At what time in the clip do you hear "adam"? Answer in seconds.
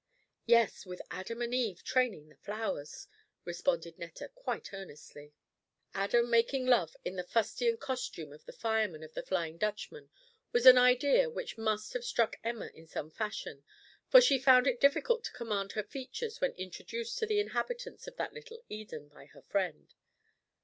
1.11-1.43, 5.93-6.27